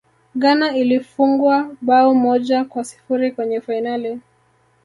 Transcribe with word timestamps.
ghana 0.35 0.75
ilifungwa 0.75 1.75
bao 1.81 2.13
moja 2.13 2.65
kwa 2.65 2.83
sifuri 2.83 3.31
kwenye 3.31 3.61
fainali 3.61 4.19